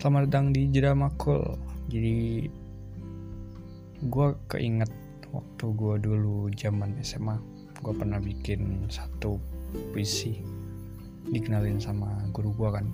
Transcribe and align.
Selamat 0.00 0.32
datang 0.32 0.56
di 0.56 0.64
Jeda 0.72 0.96
Makul. 0.96 1.60
Jadi 1.92 2.48
gue 4.00 4.26
keinget 4.48 4.88
waktu 5.28 5.64
gue 5.76 5.94
dulu 6.00 6.48
zaman 6.56 6.96
SMA, 7.04 7.36
gue 7.84 7.92
pernah 7.92 8.16
bikin 8.16 8.88
satu 8.88 9.36
puisi 9.92 10.40
dikenalin 11.28 11.76
sama 11.76 12.16
guru 12.32 12.48
gue 12.56 12.80
kan. 12.80 12.86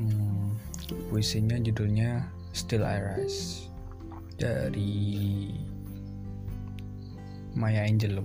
Hmm, 0.00 0.56
puisinya 1.12 1.60
judulnya 1.60 2.24
Still 2.56 2.80
I 2.80 3.20
Rise 3.20 3.68
dari 4.40 5.12
Maya 7.52 7.84
Angelou. 7.84 8.24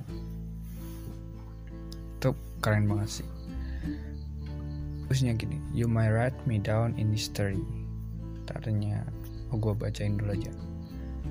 Itu 2.16 2.32
keren 2.64 2.88
banget 2.88 3.20
sih 3.20 3.35
terusnya 5.06 5.38
gini 5.38 5.62
you 5.74 5.86
might 5.86 6.10
write 6.10 6.36
me 6.50 6.58
down 6.58 6.98
in 6.98 7.14
history 7.14 7.62
artinya 8.58 9.06
oh 9.54 9.58
gue 9.62 9.74
bacain 9.78 10.18
dulu 10.18 10.34
aja 10.34 10.54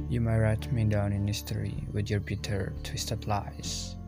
you 0.06 0.23
might 0.23 0.38
write 0.38 0.66
me 0.70 0.87
down 0.87 1.10
in 1.10 1.27
history 1.27 1.74
with 1.91 2.06
your 2.06 2.23
bitter 2.23 2.70
twisted 2.87 3.19
lies 3.27 3.98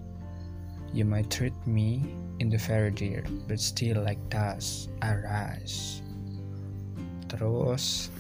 you 0.95 1.03
might 1.03 1.27
treat 1.29 1.55
me 1.67 2.07
in 2.39 2.47
the 2.47 2.59
fairy 2.59 2.95
tale 2.95 3.27
but 3.51 3.59
still 3.59 3.99
like 4.03 4.21
dust 4.31 4.91
I 5.03 5.19
rise 5.19 6.03
terus 7.27 8.11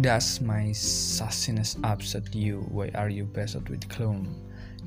Does 0.00 0.40
my 0.40 0.72
sassiness 0.72 1.76
upset 1.84 2.34
you? 2.34 2.64
Why 2.72 2.88
are 2.94 3.10
you 3.10 3.24
beset 3.24 3.68
with 3.68 3.86
gloom? 3.88 4.24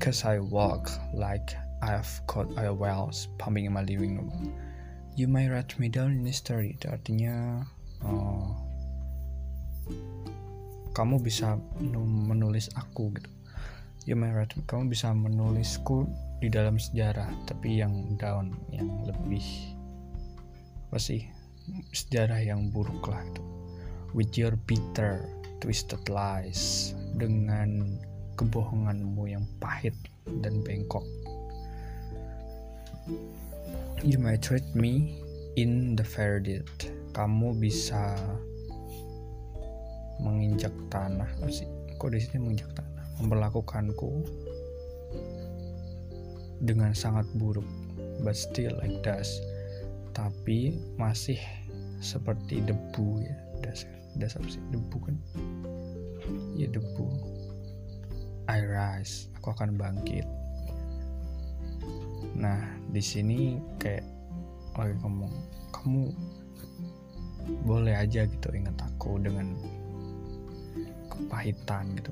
Cause 0.00 0.24
I 0.24 0.40
walk 0.40 0.90
like 1.14 1.54
I've 1.80 2.10
caught 2.26 2.50
oil 2.58 2.74
wells 2.74 3.28
pumping 3.38 3.66
in 3.66 3.72
my 3.72 3.82
living 3.82 4.18
room. 4.18 4.52
You 5.16 5.24
might 5.32 5.48
write 5.48 5.72
me 5.80 5.88
down 5.88 6.12
in 6.12 6.28
history. 6.28 6.76
Itu 6.76 6.92
artinya 6.92 7.64
uh, 8.04 8.48
kamu 10.92 11.24
bisa 11.24 11.56
menulis 12.28 12.68
aku 12.76 13.16
gitu. 13.16 13.30
You 14.04 14.14
might 14.14 14.36
write 14.36 14.52
kamu 14.68 14.92
bisa 14.92 15.16
menulisku 15.16 16.04
di 16.44 16.52
dalam 16.52 16.76
sejarah, 16.76 17.32
tapi 17.48 17.80
yang 17.80 18.20
down, 18.20 18.52
yang 18.68 18.92
lebih 19.08 19.42
apa 20.86 21.00
sih 21.02 21.26
sejarah 21.90 22.38
yang 22.38 22.70
buruk 22.70 23.10
lah 23.10 23.18
itu 23.26 23.42
with 24.14 24.32
your 24.38 24.54
bitter 24.70 25.26
twisted 25.58 26.00
lies 26.06 26.94
dengan 27.18 27.98
kebohonganmu 28.38 29.26
yang 29.26 29.44
pahit 29.58 29.92
dan 30.44 30.62
bengkok 30.62 31.02
you 34.04 34.18
might 34.20 34.44
treat 34.44 34.66
me 34.74 35.18
in 35.56 35.96
the 35.96 36.04
verdant 36.04 36.92
kamu 37.16 37.56
bisa 37.56 38.12
menginjak 40.20 40.72
tanah. 40.92 41.28
Apa 41.40 41.48
sih 41.48 41.64
kok 41.96 42.12
di 42.12 42.20
sini 42.20 42.44
menginjak 42.44 42.72
tanah? 42.76 43.04
Memperlakukanku 43.24 44.10
dengan 46.60 46.92
sangat 46.92 47.24
buruk 47.40 47.64
but 48.20 48.36
still 48.36 48.76
like 48.84 49.00
dust. 49.00 49.40
Tapi 50.12 50.76
masih 51.00 51.40
seperti 52.04 52.60
debu 52.64 53.24
ya. 53.24 53.36
Dasar 53.64 53.92
dasar 54.20 54.44
sih? 54.44 54.60
Debu 54.68 54.96
kan? 55.00 55.16
Ya 56.52 56.68
debu. 56.68 57.08
I 58.44 58.60
rise. 58.60 59.32
Aku 59.40 59.56
akan 59.56 59.80
bangkit. 59.80 60.28
Nah 62.36 62.75
di 62.96 63.04
sini 63.04 63.60
kayak 63.76 64.08
lagi 64.72 64.96
ngomong 65.04 65.28
kamu 65.68 66.08
boleh 67.68 67.92
aja 67.92 68.24
gitu 68.24 68.48
ingat 68.56 68.72
aku 68.80 69.20
dengan 69.20 69.52
kepahitan 71.12 71.92
gitu 72.00 72.08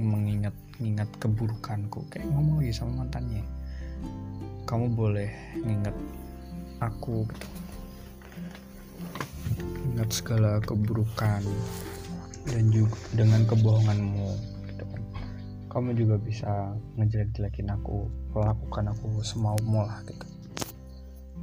mengingat 0.00 0.56
ingat 0.80 1.12
keburukanku. 1.20 2.08
Kayak 2.08 2.32
ngomong 2.32 2.64
lagi 2.64 2.72
sama 2.72 3.04
mantannya 3.04 3.44
kamu 4.64 4.96
boleh 4.96 5.28
nginget 5.68 5.96
aku 6.80 7.28
gitu 7.28 7.48
ingat 9.92 10.08
segala 10.16 10.64
keburukan 10.64 11.44
dan 12.48 12.64
juga 12.72 12.96
dengan 13.12 13.44
kebohonganmu 13.44 14.51
kamu 15.72 15.96
juga 15.96 16.20
bisa 16.20 16.76
ngejelek-jelekin 17.00 17.72
aku 17.72 18.04
melakukan 18.36 18.92
aku 18.92 19.24
semaumu 19.24 19.80
lah 19.80 20.04
gitu. 20.04 20.28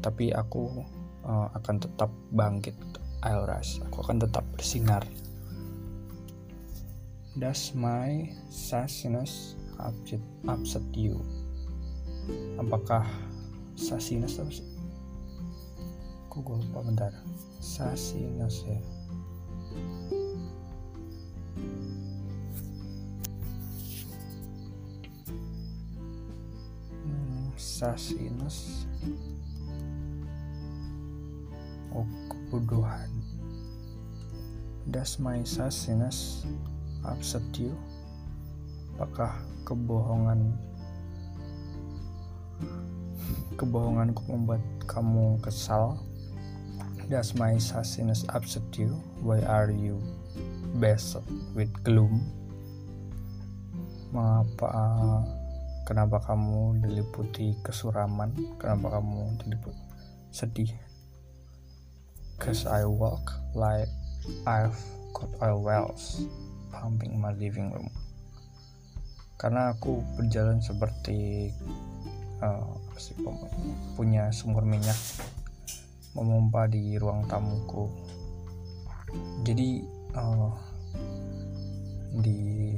Tapi 0.06 0.30
aku 0.30 0.86
uh, 1.26 1.50
akan 1.58 1.82
tetap 1.82 2.14
bangkit 2.30 2.78
I'll 3.26 3.50
rise. 3.50 3.82
Aku 3.90 4.06
akan 4.06 4.22
tetap 4.22 4.46
bersinar. 4.54 5.02
Does 7.42 7.74
my 7.74 8.30
sassiness 8.54 9.58
upset, 9.82 10.22
upset 10.46 10.86
you? 10.94 11.18
Apakah 12.62 13.10
sassiness 13.74 14.38
apa 14.38 14.54
sih? 14.54 14.68
Kok 16.30 16.40
gue 16.46 16.58
lupa 16.70 16.86
bentar. 16.86 17.12
Sassiness 17.58 18.62
ya 18.70 18.99
Sassiness 27.80 28.84
Oh 31.96 32.04
kebodohan 32.28 33.08
Does 34.92 35.16
my 35.16 35.40
sassiness 35.48 36.44
upset 37.08 37.48
you? 37.56 37.72
Apakah 39.00 39.32
kebohongan 39.64 40.60
kebohonganku 43.56 44.28
membuat 44.28 44.60
kamu 44.84 45.40
kesal? 45.40 46.04
Does 47.08 47.32
my 47.40 47.56
sassiness 47.64 48.28
upset 48.36 48.68
you? 48.76 48.92
Why 49.24 49.40
are 49.48 49.72
you 49.72 50.04
beset 50.84 51.24
with 51.56 51.72
gloom? 51.88 52.28
Mengapa 54.12 55.39
kenapa 55.90 56.22
kamu 56.22 56.86
diliputi 56.86 57.58
kesuraman? 57.66 58.38
Kenapa 58.62 59.02
kamu 59.02 59.42
diliput 59.42 59.74
sedih? 60.30 60.70
Cause 62.38 62.70
I 62.70 62.86
walk 62.86 63.34
like 63.58 63.90
I've 64.46 64.78
got 65.18 65.34
oil 65.42 65.66
wells 65.66 66.30
pumping 66.70 67.18
my 67.18 67.34
living 67.34 67.74
room. 67.74 67.90
Karena 69.42 69.74
aku 69.74 70.06
berjalan 70.14 70.62
seperti 70.62 71.50
uh, 72.46 72.78
punya 73.98 74.30
sumur 74.30 74.62
minyak 74.62 74.98
memompa 76.14 76.70
di 76.70 77.02
ruang 77.02 77.26
tamuku 77.30 77.88
jadi 79.46 79.82
uh, 80.18 80.54
di 82.20 82.76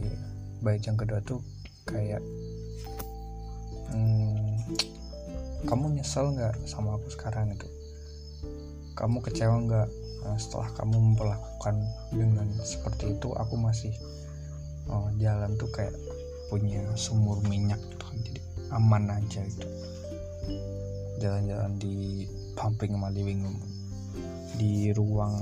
bait 0.62 0.84
yang 0.86 0.96
kedua 1.00 1.20
tuh 1.26 1.42
kayak 1.88 2.22
hmm, 3.92 4.58
kamu 5.68 6.00
nyesel 6.00 6.34
nggak 6.34 6.56
sama 6.66 6.98
aku 6.98 7.08
sekarang 7.14 7.54
itu 7.54 7.68
kamu 8.98 9.24
kecewa 9.24 9.56
nggak 9.68 9.88
nah, 10.26 10.38
setelah 10.38 10.70
kamu 10.76 10.96
memperlakukan 11.14 11.76
dengan 12.12 12.48
seperti 12.62 13.16
itu 13.16 13.30
aku 13.38 13.56
masih 13.56 13.94
uh, 14.90 15.10
jalan 15.18 15.54
tuh 15.56 15.70
kayak 15.72 15.94
punya 16.52 16.84
sumur 17.00 17.40
minyak 17.48 17.80
gitu 17.80 18.04
kan 18.04 18.20
jadi 18.20 18.42
aman 18.76 19.04
aja 19.08 19.42
gitu. 19.48 19.68
Jalan-jalan 21.24 21.80
di 21.80 22.28
pumping 22.60 22.98
sama 22.98 23.08
living 23.14 23.46
room 23.46 23.60
di 24.60 24.92
ruang 24.92 25.36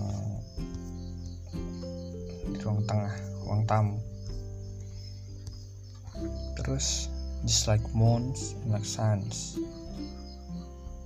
di 2.46 2.58
ruang 2.62 2.82
tengah 2.86 3.14
ruang 3.46 3.64
tamu. 3.66 3.98
Terus 6.60 7.10
just 7.46 7.68
like 7.68 7.84
moons 7.96 8.56
and 8.64 8.76
like 8.76 8.84
suns 8.84 9.60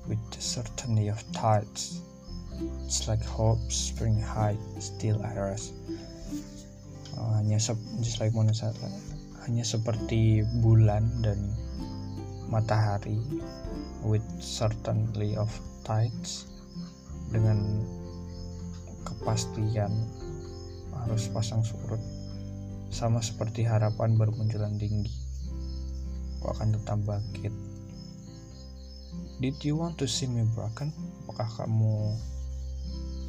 with 0.08 0.20
the 0.32 0.42
certainty 0.42 1.08
of 1.08 1.22
tides. 1.34 2.02
It's 2.86 3.08
like 3.08 3.24
hope 3.26 3.62
spring 3.72 4.20
high 4.20 4.58
still 4.80 5.22
I 5.26 5.34
rest. 5.38 5.74
Uh, 7.18 7.42
hanya 7.42 7.62
just 8.02 8.20
like 8.20 8.34
moon 8.34 8.50
and 8.50 8.94
hanya 9.46 9.64
seperti 9.66 10.42
bulan 10.64 11.04
dan 11.22 11.40
matahari 12.50 13.20
with 14.02 14.24
certainty 14.42 15.36
of 15.38 15.50
tides 15.84 16.48
dengan 17.34 17.84
kepastian 19.06 19.92
harus 21.04 21.28
pasang 21.30 21.62
surut. 21.66 22.02
Sama 22.94 23.26
seperti 23.26 23.66
harapan 23.66 24.14
bermunculan 24.16 24.78
tinggi 24.78 25.23
aku 26.44 26.60
akan 26.60 26.76
tetap 26.76 27.00
bangkit. 27.08 27.56
Did 29.40 29.64
you 29.64 29.80
want 29.80 29.96
to 29.96 30.12
see 30.12 30.28
me 30.28 30.44
broken? 30.52 30.92
Apakah 31.24 31.48
kamu 31.56 32.20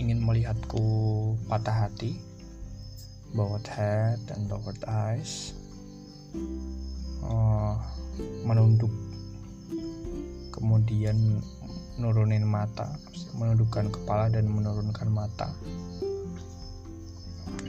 ingin 0.02 0.18
melihatku 0.18 0.82
patah 1.46 1.86
hati? 1.86 2.18
Bowed 3.30 3.62
head 3.70 4.18
and 4.34 4.50
lowered 4.50 4.82
eyes? 4.90 5.54
Uh, 7.22 7.78
menunduk. 8.42 8.90
Kemudian 10.50 11.38
nurunin 11.94 12.42
mata 12.42 12.98
menundukkan 13.38 13.94
kepala 13.94 14.26
dan 14.26 14.50
menurunkan 14.50 15.06
mata. 15.06 15.54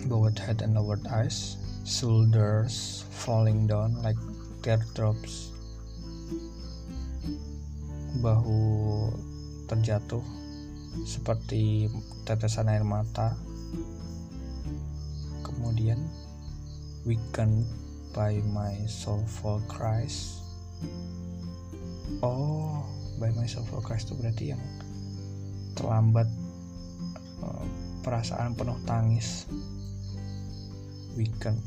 Bowed 0.09 0.41
head 0.41 0.65
and 0.65 0.73
lowered 0.73 1.05
eyes? 1.05 1.61
Shoulders 1.85 3.05
falling 3.13 3.69
down 3.69 4.01
like 4.01 4.17
teardrops 4.65 5.53
bahu 8.17 9.13
terjatuh 9.69 10.25
seperti 11.05 11.85
tetesan 12.25 12.73
air 12.73 12.81
mata. 12.81 13.37
Kemudian 15.45 16.01
weakened 17.05 17.69
by 18.09 18.41
my 18.49 18.73
soulful 18.89 19.61
cries. 19.69 20.41
Oh 22.25 22.81
by 23.21 23.29
my 23.37 23.45
soulful 23.45 23.85
cries 23.85 24.09
itu 24.09 24.17
berarti 24.17 24.45
yang 24.57 24.63
terlambat 25.77 26.25
uh, 27.45 27.65
perasaan 28.01 28.57
penuh 28.57 28.81
tangis. 28.89 29.45
Weaken 31.13 31.61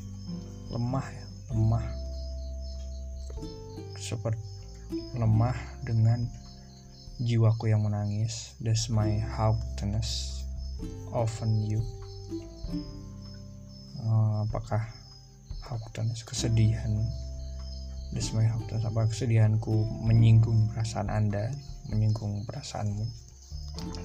lemah 0.75 1.06
ya 1.06 1.25
lemah 1.55 1.98
seperti 3.99 4.41
lemah 5.19 5.56
dengan 5.85 6.25
jiwaku 7.21 7.71
yang 7.71 7.85
menangis. 7.85 8.56
That's 8.62 8.89
my 8.89 9.21
happiness 9.21 10.43
often 11.11 11.61
you. 11.67 11.83
Uh, 13.99 14.47
apakah 14.47 14.87
happiness? 15.67 16.25
Kesedihan. 16.25 17.05
That's 18.15 18.33
my 18.33 18.47
happiness. 18.47 18.89
Apa 18.89 19.11
kesedihanku 19.11 19.85
menyinggung 20.06 20.73
perasaan 20.73 21.12
anda 21.12 21.53
menyinggung 21.93 22.49
perasaanmu? 22.49 23.05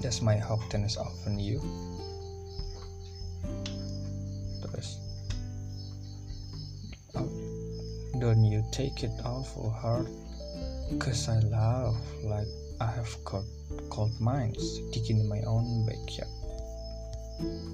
That's 0.03 0.19
my 0.19 0.37
happiness 0.37 0.99
often 0.99 1.39
you 1.39 1.63
don't 8.23 8.47
you 8.47 8.63
take 8.71 9.03
it 9.03 9.11
awful 9.27 9.67
hard 9.67 10.07
cause 10.95 11.27
I 11.27 11.43
love 11.51 11.99
like 12.23 12.47
I 12.79 12.87
have 12.87 13.11
got 13.27 13.43
cold 13.91 14.15
mines 14.23 14.79
digging 14.95 15.19
in 15.19 15.27
my 15.27 15.43
own 15.43 15.83
backyard 15.83 16.31
hmm. 17.43 17.67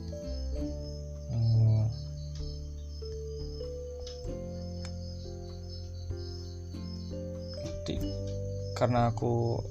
karena 8.74 9.14
aku 9.14 9.62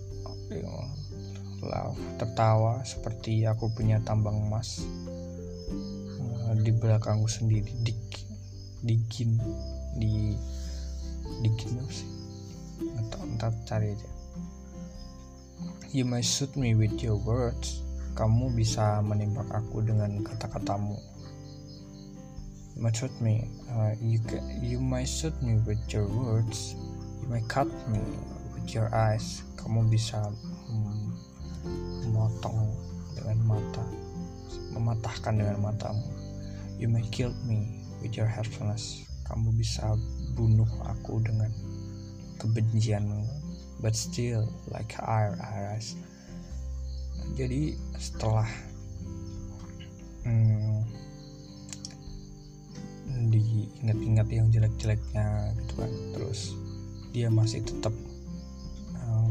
love 1.66 1.98
tertawa 2.22 2.86
seperti 2.86 3.50
aku 3.50 3.66
punya 3.74 3.98
tambang 4.06 4.46
emas 4.46 4.86
uh, 6.22 6.54
di 6.54 6.70
belakangku 6.70 7.26
sendiri 7.26 7.66
dig 7.82 7.98
digin 8.86 9.42
di 9.98 10.38
dikit 11.42 11.70
sih. 11.90 12.08
Atau 12.98 13.26
ntar 13.34 13.54
cari 13.66 13.94
aja. 13.94 14.10
You 15.90 16.04
may 16.04 16.20
shoot 16.20 16.52
me 16.54 16.76
with 16.76 17.00
your 17.00 17.16
words. 17.16 17.82
Kamu 18.18 18.52
bisa 18.54 18.98
menembak 19.00 19.46
aku 19.50 19.82
dengan 19.82 20.20
kata-katamu. 20.26 20.98
Shoot 22.78 23.14
me 23.18 23.46
uh, 23.74 23.94
you 23.98 24.22
can, 24.22 24.42
you 24.62 24.78
may 24.78 25.02
shoot 25.02 25.34
me 25.42 25.58
with 25.66 25.82
your 25.90 26.06
words. 26.06 26.78
You 27.22 27.26
may 27.30 27.42
cut 27.46 27.70
me 27.90 28.02
with 28.54 28.70
your 28.70 28.90
eyes. 28.94 29.42
Kamu 29.58 29.90
bisa 29.90 30.18
hmm, 30.70 31.14
memotong 32.06 32.58
dengan 33.18 33.38
mata 33.46 33.84
mematahkan 34.74 35.34
dengan 35.34 35.58
matamu. 35.62 36.06
You 36.78 36.86
may 36.86 37.02
kill 37.10 37.34
me 37.46 37.82
with 37.98 38.14
your 38.14 38.30
helpfulness 38.30 39.08
kamu 39.28 39.52
bisa 39.60 39.84
bunuh 40.38 40.70
aku 40.86 41.18
dengan 41.26 41.50
kebencianmu. 42.38 43.26
But 43.78 43.94
still 43.94 44.46
like 44.70 44.94
air 44.98 45.38
eyes 45.38 45.98
jadi 47.36 47.76
setelah 47.98 48.46
hmm, 50.24 50.80
diingat-ingat 53.28 54.28
yang 54.30 54.46
jelek-jeleknya 54.48 55.52
gitu 55.58 55.72
kan 55.76 55.92
terus 56.14 56.40
dia 57.12 57.28
masih 57.28 57.64
tetap 57.66 57.92
uh, 58.96 59.28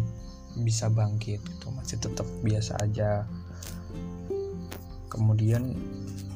bisa 0.62 0.92
bangkit 0.92 1.39
gitu 1.42 1.68
masih 1.74 1.98
tetap 2.01 2.27
biasa 2.44 2.77
aja. 2.83 3.25
Kemudian 5.07 5.74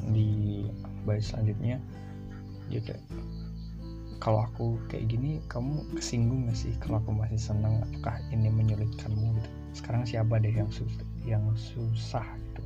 di 0.09 0.65
baris 1.05 1.29
selanjutnya 1.29 1.77
dia 2.71 2.81
kayak 2.81 3.03
kalau 4.21 4.45
aku 4.45 4.77
kayak 4.85 5.09
gini 5.09 5.41
kamu 5.49 5.81
kesinggung 5.97 6.45
gak 6.45 6.53
sih 6.53 6.69
kalau 6.77 7.01
aku 7.01 7.09
masih 7.09 7.41
senang? 7.41 7.81
Apakah 7.89 8.21
ini 8.29 8.53
menyulitkanmu 8.53 9.33
gitu? 9.41 9.49
Sekarang 9.73 10.05
siapa 10.05 10.37
deh 10.37 10.53
yang 10.53 10.69
susah 10.69 11.05
yang 11.25 11.41
susah 11.57 12.21
gitu? 12.21 12.63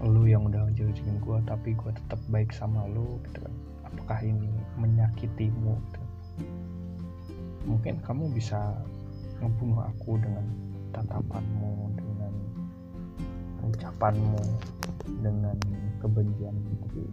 Lu 0.00 0.24
yang 0.24 0.48
udah 0.48 0.72
ngejelekin 0.72 1.20
gue 1.20 1.38
tapi 1.44 1.76
gue 1.76 1.92
tetap 1.92 2.16
baik 2.32 2.48
sama 2.56 2.88
lu 2.88 3.20
gitu 3.28 3.44
kan. 3.44 3.54
Apakah 3.92 4.24
ini 4.24 4.48
menyakitimu 4.80 5.76
gitu? 5.76 6.02
Mungkin 7.68 8.00
kamu 8.00 8.32
bisa 8.32 8.72
ngebunuh 9.44 9.84
aku 9.84 10.16
dengan 10.16 10.48
tatapanmu 10.96 11.92
dengan 11.92 12.32
ucapanmu 13.68 14.40
dengan 15.20 15.56
kebencian 16.00 16.56
tapi 16.80 17.04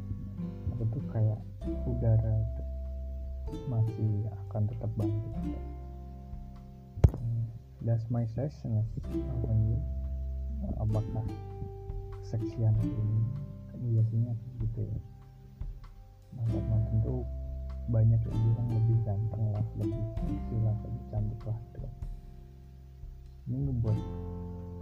aku 0.72 0.84
tuh 0.88 1.04
kayak 1.12 1.40
udara 1.84 2.32
gitu 2.32 2.63
masih 3.70 4.28
akan 4.48 4.62
tetap 4.70 4.92
bangkit. 4.98 5.34
Hmm, 7.14 7.44
that's 7.86 8.08
my 8.10 8.26
session 8.34 8.82
you. 9.70 9.80
Apakah 10.80 11.26
keseksian 12.20 12.76
ini 12.82 13.20
biasanya 13.84 14.34
gitu 14.64 14.80
ya? 14.88 15.00
Mantan 16.34 16.64
mantan 16.72 16.98
tuh 17.04 17.22
banyak 17.92 18.22
yang 18.24 18.40
bilang 18.48 18.68
lebih 18.72 18.98
ganteng 19.04 19.44
lah 19.52 19.66
lebih 19.76 20.04
seksi 20.16 20.56
lah 20.64 20.76
lebih 20.88 21.04
cantik 21.12 21.42
lah 21.44 21.58
gitu. 21.76 21.90
Ini 23.52 23.58
ngebuat 23.68 24.00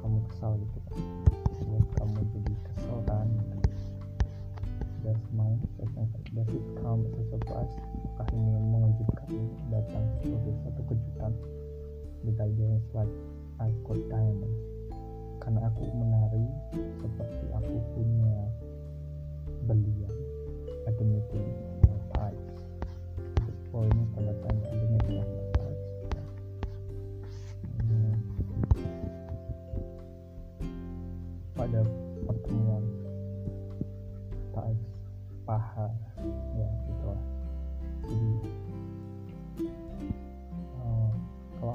kamu 0.06 0.20
kesal 0.30 0.52
gitu 0.62 0.80
kan? 0.86 1.02
Buat 1.66 1.86
kamu 1.98 2.20
jadi 2.30 2.54
kesel 2.70 2.98
kan? 3.10 3.26
gitu. 3.26 3.71
That's 5.04 5.28
my 5.34 5.52
does 6.36 6.48
it. 6.48 6.64
Come 6.80 7.06
as 7.10 7.16
a 7.20 7.26
surprise 7.36 7.74
apakah 8.16 8.38
ini 8.38 8.54
mengejutkan 8.72 9.30
datang 9.74 10.06
sebagai 10.22 10.54
satu 10.64 10.82
kejutan? 10.88 11.32
The 12.22 12.32
is 12.78 12.86
like 12.94 13.16
I 13.58 13.74
got 13.84 14.00
diamond. 14.08 14.56
Karena 15.42 15.68
aku 15.74 15.90
menari 15.90 16.46
seperti 17.02 17.46
aku 17.50 17.76
punya 17.98 18.36
belian. 19.66 20.16
At 20.86 20.96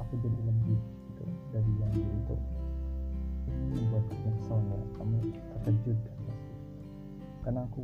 aku 0.07 0.15
jadi 0.23 0.39
lebih 0.47 0.79
gitu, 0.79 1.25
dari 1.51 1.71
yang 1.83 1.91
dulu 1.91 2.15
itu. 2.15 2.35
Membuat 3.47 4.03
kamu 4.07 4.29
kesel 4.39 4.57
nggak 4.63 4.81
kamu 4.95 5.17
terkejut 5.51 5.97
kan? 5.99 6.39
Karena 7.43 7.61
aku 7.67 7.83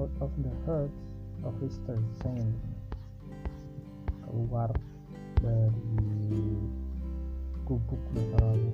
out 0.00 0.08
of 0.24 0.32
the 0.40 0.48
hearts 0.64 0.96
of 1.44 1.52
history 1.60 2.00
saying 2.24 2.56
keluar 4.24 4.72
dari 5.44 6.40
gubuk 7.68 8.00
masa 8.16 8.36
lalu 8.48 8.72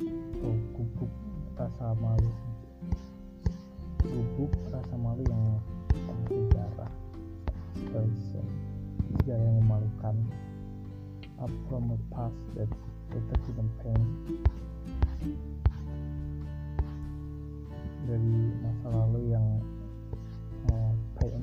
atau 0.00 0.52
gubuk 0.72 1.12
rasa 1.52 1.92
malu. 2.00 2.32
Gubuk 4.00 4.52
rasa 4.72 4.94
malu 4.96 5.20
yang 5.28 5.44
penuh 5.92 6.48
sejarah 6.48 6.92
yang 9.28 9.44
memalukan. 9.60 10.16
Up 11.44 11.52
from 11.68 11.92
a 11.92 11.98
past 12.08 12.40
that 12.56 12.70
rooted 13.12 13.58
in 13.60 13.68
pain. 13.84 14.04
Dari 18.08 18.34
masa 18.64 18.88
lalu 18.96 19.36
yang 19.36 19.60
pain 21.22 21.42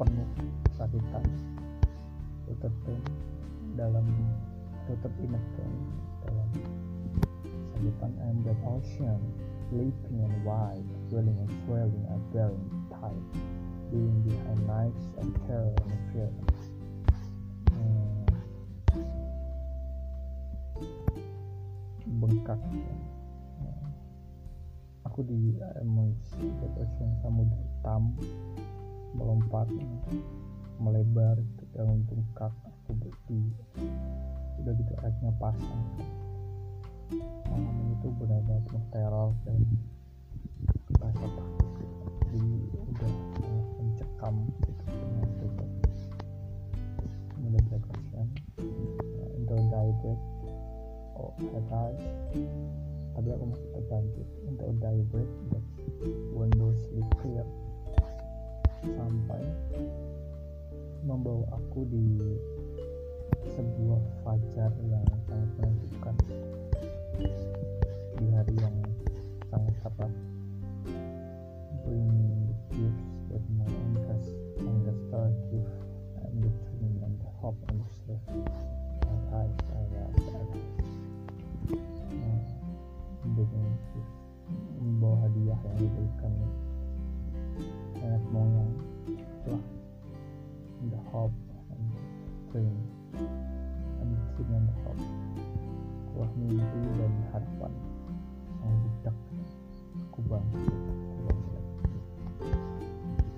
penuh 0.00 0.28
kesakitan 0.64 1.26
pain 2.64 3.02
dalam 3.76 4.08
rooted 4.88 5.12
in 5.20 5.36
a 5.36 5.40
pain 5.60 5.76
dalam 6.24 6.48
kesakitan 7.76 8.12
and 8.24 8.40
that 8.48 8.56
ocean 8.64 9.20
leaping 9.68 10.24
and 10.24 10.36
wide 10.48 10.88
swelling 11.12 11.36
and 11.36 11.52
swelling 11.68 12.04
and 12.08 12.22
bearing 12.32 12.64
tide 12.88 13.26
being 13.90 14.18
behind 14.26 14.60
nights 14.66 15.04
of 15.18 15.26
terror 15.46 15.74
and 15.86 16.00
fear. 16.10 16.30
Bengkak. 22.06 22.60
Aku 25.06 25.22
di 25.22 25.54
emosi 25.78 26.50
ocean 26.74 27.10
samudra 27.22 27.56
hitam 27.56 28.02
melompat 29.16 29.66
melebar 30.76 31.40
dalam 31.72 32.04
bengkak 32.04 32.52
aku 32.68 32.92
berdi 33.00 33.42
udah 34.60 34.72
gitu 34.76 34.92
akhirnya 35.00 35.32
pasang. 35.40 35.82
Malam 37.48 37.76
itu 37.96 38.08
benar-benar 38.20 38.60
penuh 38.68 38.84
teror 38.92 39.30
dan 39.48 39.60
rasa 41.00 41.26
takut 41.26 41.90
jadi 42.36 42.42
udah 42.90 43.12
mencekam 43.78 44.34
gitu 44.60 44.70
dengan 44.90 45.28
itu 45.30 45.46
mulai 47.40 47.62
ocean 47.70 48.28
into 49.38 49.56
diabetes 49.70 50.20
oh 51.16 51.32
head 51.70 51.96
tapi 53.16 53.28
aku 53.32 53.44
masih 53.48 53.68
terbangkit 53.72 54.28
untuk 54.44 54.68
diabetes 54.82 55.40
but 55.48 55.64
window 56.34 56.70
sleep 56.74 57.08
clear 57.22 57.46
sampai 58.94 59.42
membawa 61.02 61.46
aku 61.54 61.86
di 61.90 62.02
sebuah 63.54 64.02
fajar 64.22 64.70
yang 64.90 65.06
sangat 65.26 65.50
menentukan 65.58 66.16
di 68.16 68.26
hari 68.34 68.54
yang 68.58 68.85
mimpi 96.56 96.88
dan 96.96 97.12
harapan 97.36 97.72
yang 98.64 98.76
bangkit 99.04 99.48
aku 100.08 100.20
bangkit 100.24 100.74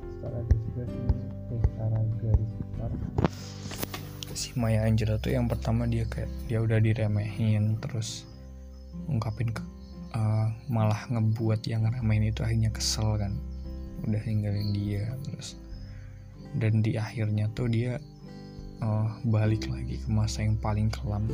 secara 0.06 0.40
secara 1.50 1.98
garis 2.22 2.50
besar 2.62 2.90
si 4.38 4.54
Maya 4.54 4.86
Angelou 4.86 5.18
tuh 5.18 5.34
yang 5.34 5.50
pertama 5.50 5.90
dia 5.90 6.06
kayak 6.06 6.30
dia 6.46 6.62
udah 6.62 6.78
diremehin 6.78 7.74
terus 7.82 8.22
ungkapin 9.10 9.50
ke, 9.50 9.62
uh, 10.14 10.54
malah 10.70 11.10
ngebuat 11.10 11.66
yang 11.66 11.82
remehin 11.90 12.30
itu 12.30 12.46
akhirnya 12.46 12.70
kesel 12.70 13.18
kan. 13.18 13.34
Udah 14.06 14.22
ninggalin 14.22 14.70
dia 14.70 15.10
terus 15.26 15.58
dan 16.54 16.80
di 16.80 16.94
akhirnya 16.94 17.50
tuh 17.52 17.66
dia 17.66 17.98
uh, 18.80 19.10
balik 19.26 19.68
lagi 19.68 20.00
ke 20.00 20.08
masa 20.08 20.46
yang 20.46 20.56
paling 20.62 20.88
kelam 20.88 21.26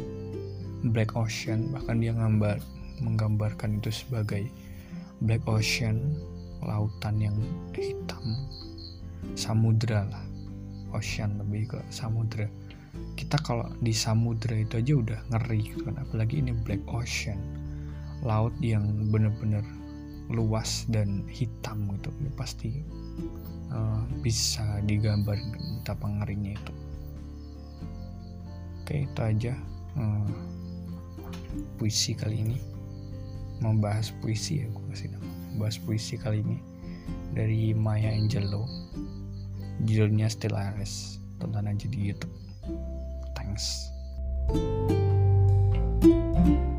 Black 0.92 1.16
Ocean. 1.16 1.72
Bahkan 1.72 1.96
dia 2.02 2.12
ngambar 2.12 2.60
menggambarkan 3.00 3.80
itu 3.80 3.90
sebagai 3.90 4.48
Black 5.24 5.44
Ocean 5.48 6.16
lautan 6.60 7.20
yang 7.20 7.36
hitam. 7.72 8.24
Samudra 9.38 10.04
lah. 10.08 10.24
Ocean 10.94 11.40
lebih 11.40 11.74
ke 11.74 11.80
samudra. 11.90 12.46
Kita 13.18 13.40
kalau 13.42 13.66
di 13.82 13.90
samudra 13.90 14.54
itu 14.54 14.78
aja 14.78 14.92
udah 14.94 15.20
ngeri 15.34 15.74
kan 15.82 15.98
apalagi 15.98 16.38
ini 16.38 16.54
Black 16.62 16.84
Ocean. 16.86 17.40
Laut 18.22 18.54
yang 18.62 19.10
bener-bener 19.10 19.66
luas 20.32 20.88
dan 20.88 21.28
hitam 21.28 21.84
gitu 21.98 22.08
ini 22.16 22.30
pasti 22.32 22.70
uh, 23.68 24.00
bisa 24.24 24.80
digambar 24.88 25.36
betapa 25.36 26.06
ngerinya 26.08 26.56
itu. 26.56 26.72
Oke 28.84 29.04
itu 29.04 29.20
aja 29.20 29.52
uh, 29.96 30.28
puisi 31.80 32.14
kali 32.16 32.42
ini. 32.42 32.58
Membahas 33.62 34.10
puisi 34.18 34.60
ya 34.60 34.66
gue 34.68 34.84
kasih 34.90 35.14
nama 35.14 35.30
membahas 35.54 35.78
puisi 35.86 36.18
kali 36.18 36.42
ini 36.42 36.58
dari 37.30 37.70
Maya 37.70 38.10
Angelou. 38.10 38.66
Judulnya 39.86 40.26
Still 40.26 40.58
Iris 40.58 41.22
tonton 41.38 41.70
aja 41.70 41.86
di 41.86 41.98
YouTube. 41.98 42.34
Thanks. 43.38 43.90
You 46.04 46.73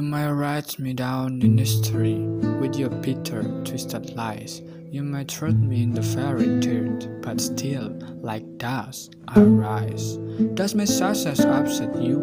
might 0.00 0.30
write 0.30 0.78
me 0.78 0.92
down 0.92 1.42
in 1.42 1.58
history 1.58 2.14
with 2.14 2.76
your 2.76 2.88
bitter, 2.88 3.42
twisted 3.64 4.14
lies. 4.14 4.62
You 4.88 5.02
might 5.02 5.28
throw 5.28 5.50
me 5.50 5.82
in 5.82 5.92
the 5.92 6.04
fairy 6.04 6.60
dirt, 6.60 7.20
but 7.20 7.40
still, 7.40 7.88
like 8.20 8.44
dust, 8.58 9.16
I 9.26 9.40
rise. 9.40 10.18
Does 10.54 10.76
my 10.76 10.84
success 10.84 11.40
upset 11.40 12.00
you, 12.00 12.18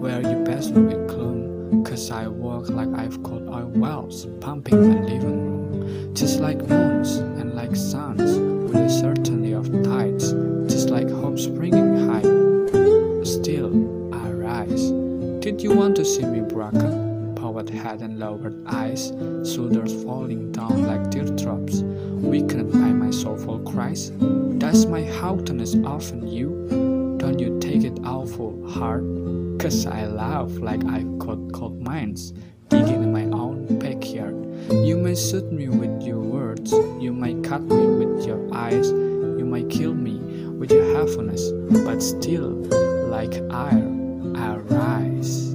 where 0.00 0.22
you 0.22 0.38
me 0.72 0.82
with 0.82 1.06
gloom? 1.06 1.84
Cause 1.84 2.10
I 2.10 2.26
walk 2.26 2.68
like 2.70 2.92
I've 2.98 3.22
got 3.22 3.42
oil 3.42 3.70
wells 3.76 4.26
pumping 4.40 4.80
my 4.80 5.00
living 5.00 5.46
room. 5.46 6.14
Just 6.16 6.40
like 6.40 6.58
moons 6.66 7.18
and 7.18 7.54
like 7.54 7.76
suns, 7.76 8.38
with 8.72 8.74
a 8.74 8.90
certainty 8.90 9.52
of 9.52 9.70
tides, 9.84 10.32
just 10.68 10.90
like 10.90 11.08
hope 11.08 11.38
springing 11.38 12.08
high. 12.08 12.22
Still, 13.22 14.12
I 14.12 14.30
rise. 14.30 14.90
Did 15.40 15.62
you 15.62 15.72
want 15.76 15.94
to 15.96 16.04
see 16.04 16.24
me 16.24 16.40
broken? 16.40 17.03
Bowed 17.44 17.68
head 17.68 18.00
and 18.00 18.18
lowered 18.18 18.66
eyes, 18.66 19.08
shoulders 19.44 20.02
falling 20.02 20.50
down 20.50 20.86
like 20.86 21.10
teardrops, 21.10 21.82
weakened 21.82 22.72
by 22.72 22.90
my 22.90 23.10
soulful 23.10 23.58
cries. 23.58 24.08
Does 24.56 24.86
my 24.86 25.04
haughtiness 25.04 25.74
offend 25.74 26.30
you? 26.30 27.16
Don't 27.18 27.38
you 27.38 27.58
take 27.60 27.84
it 27.84 27.98
awful 28.02 28.66
hard? 28.66 29.04
Cause 29.60 29.84
I 29.84 30.06
laugh 30.06 30.48
like 30.52 30.86
I've 30.86 31.18
got 31.18 31.52
cold 31.52 31.82
mines, 31.82 32.32
digging 32.70 33.02
in 33.02 33.12
my 33.12 33.24
own 33.24 33.78
backyard. 33.78 34.36
You 34.70 34.96
may 34.96 35.14
shoot 35.14 35.52
me 35.52 35.68
with 35.68 36.02
your 36.02 36.20
words, 36.20 36.72
you 36.98 37.12
may 37.12 37.34
cut 37.42 37.60
me 37.60 38.06
with 38.06 38.26
your 38.26 38.40
eyes, 38.54 38.88
you 38.88 39.44
might 39.44 39.68
kill 39.68 39.92
me 39.92 40.46
with 40.46 40.72
your 40.72 40.96
heaviness, 40.96 41.52
but 41.84 42.00
still, 42.00 42.52
like 43.10 43.34
iron, 43.50 44.34
I 44.34 44.56
rise. 44.56 45.53